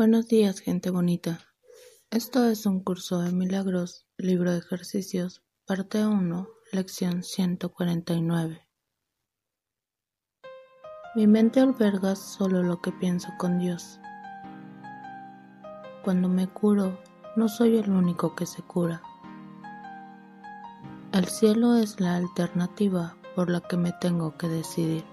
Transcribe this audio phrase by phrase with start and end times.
[0.00, 1.40] Buenos días, gente bonita.
[2.10, 8.66] Esto es un curso de milagros, libro de ejercicios, parte 1, lección 149.
[11.14, 14.00] Mi mente alberga solo lo que pienso con Dios.
[16.02, 16.98] Cuando me curo,
[17.36, 19.02] no soy el único que se cura.
[21.12, 25.04] El cielo es la alternativa por la que me tengo que decidir.